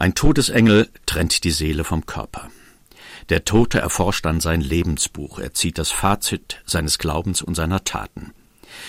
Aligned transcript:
Ein 0.00 0.14
Todesengel 0.14 0.88
trennt 1.04 1.44
die 1.44 1.50
Seele 1.50 1.84
vom 1.84 2.06
Körper. 2.06 2.50
Der 3.28 3.44
Tote 3.44 3.80
erforscht 3.80 4.24
dann 4.24 4.40
sein 4.40 4.62
Lebensbuch, 4.62 5.38
er 5.38 5.52
zieht 5.52 5.76
das 5.76 5.90
Fazit 5.90 6.62
seines 6.64 6.96
Glaubens 6.96 7.42
und 7.42 7.54
seiner 7.54 7.84
Taten. 7.84 8.32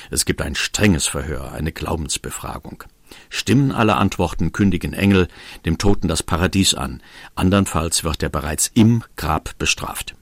Es 0.10 0.24
gibt 0.24 0.42
ein 0.42 0.56
strenges 0.56 1.08
Verhör, 1.08 1.52
eine 1.52 1.74
Glaubensbefragung. 1.74 2.86
Stimmen 3.30 3.74
alle 3.74 3.98
Antworten, 3.98 4.54
kündigen 4.54 4.94
Engel 4.94 5.28
dem 5.66 5.78
Toten 5.78 6.08
das 6.08 6.24
Paradies 6.24 6.76
an, 6.76 7.04
andernfalls 7.36 8.06
wird 8.06 8.24
er 8.24 8.30
bereits 8.30 8.72
im 8.74 9.04
Grab 9.18 9.58
bestraft. 9.58 10.16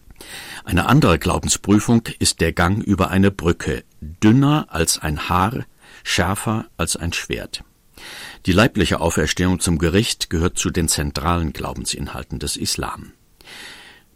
Eine 0.63 0.87
andere 0.87 1.19
Glaubensprüfung 1.19 2.01
ist 2.17 2.41
der 2.41 2.51
Gang 2.51 2.81
über 2.83 3.11
eine 3.11 3.29
Brücke, 3.29 3.83
dünner 4.01 4.65
als 4.69 4.97
ein 4.97 5.29
Haar, 5.29 5.65
schärfer 6.03 6.65
als 6.77 6.95
ein 6.95 7.13
Schwert. 7.13 7.63
Die 8.45 8.51
leibliche 8.51 8.99
Auferstehung 8.99 9.59
zum 9.59 9.77
Gericht 9.77 10.29
gehört 10.29 10.57
zu 10.57 10.69
den 10.69 10.87
zentralen 10.87 11.53
Glaubensinhalten 11.53 12.39
des 12.39 12.57
Islam. 12.57 13.13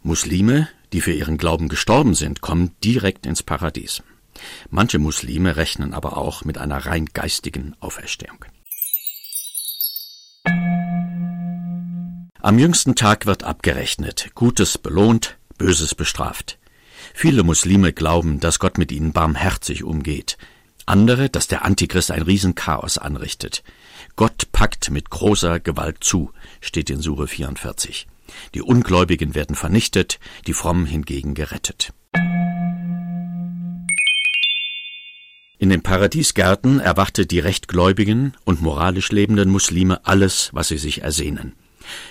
Muslime, 0.02 0.68
die 0.92 1.00
für 1.00 1.12
ihren 1.12 1.38
Glauben 1.38 1.68
gestorben 1.68 2.14
sind, 2.14 2.40
kommen 2.40 2.72
direkt 2.82 3.26
ins 3.26 3.42
Paradies. 3.42 4.02
Manche 4.70 4.98
Muslime 4.98 5.56
rechnen 5.56 5.94
aber 5.94 6.16
auch 6.16 6.44
mit 6.44 6.58
einer 6.58 6.86
rein 6.86 7.06
geistigen 7.06 7.74
Auferstehung. 7.80 8.44
Am 12.40 12.58
jüngsten 12.58 12.94
Tag 12.94 13.24
wird 13.24 13.44
abgerechnet, 13.44 14.30
Gutes 14.34 14.76
belohnt, 14.76 15.38
Böses 15.56 15.94
bestraft. 15.94 16.58
Viele 17.14 17.42
Muslime 17.42 17.94
glauben, 17.94 18.40
dass 18.40 18.58
Gott 18.58 18.76
mit 18.76 18.92
ihnen 18.92 19.12
barmherzig 19.12 19.84
umgeht, 19.84 20.36
andere, 20.86 21.30
dass 21.30 21.48
der 21.48 21.64
Antichrist 21.64 22.10
ein 22.10 22.22
Riesenchaos 22.22 22.98
anrichtet. 22.98 23.62
Gott 24.16 24.52
packt 24.52 24.90
mit 24.90 25.10
großer 25.10 25.60
Gewalt 25.60 26.02
zu, 26.02 26.30
steht 26.60 26.90
in 26.90 27.00
Sure 27.00 27.26
44. 27.26 28.06
Die 28.54 28.62
Ungläubigen 28.62 29.34
werden 29.34 29.56
vernichtet, 29.56 30.18
die 30.46 30.54
Frommen 30.54 30.86
hingegen 30.86 31.34
gerettet. 31.34 31.92
In 35.58 35.70
den 35.70 35.82
Paradiesgärten 35.82 36.80
erwartet 36.80 37.30
die 37.30 37.38
rechtgläubigen 37.38 38.36
und 38.44 38.60
moralisch 38.60 39.12
lebenden 39.12 39.50
Muslime 39.50 40.04
alles, 40.04 40.50
was 40.52 40.68
sie 40.68 40.78
sich 40.78 41.02
ersehnen. 41.02 41.54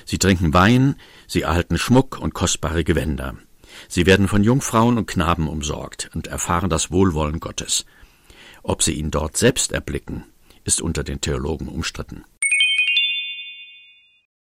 Sie 0.05 0.17
trinken 0.17 0.53
Wein, 0.53 0.95
sie 1.27 1.41
erhalten 1.41 1.77
Schmuck 1.77 2.19
und 2.19 2.33
kostbare 2.33 2.83
Gewänder. 2.83 3.35
Sie 3.87 4.05
werden 4.05 4.27
von 4.27 4.43
Jungfrauen 4.43 4.97
und 4.97 5.07
Knaben 5.07 5.47
umsorgt 5.47 6.09
und 6.13 6.27
erfahren 6.27 6.69
das 6.69 6.91
Wohlwollen 6.91 7.39
Gottes. 7.39 7.85
Ob 8.63 8.81
sie 8.81 8.93
ihn 8.93 9.11
dort 9.11 9.35
selbst 9.35 9.73
erblicken, 9.73 10.23
ist 10.63 10.81
unter 10.81 11.03
den 11.03 11.19
Theologen 11.19 11.67
umstritten. 11.67 12.23